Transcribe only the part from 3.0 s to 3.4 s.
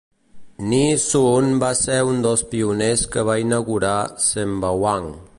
que va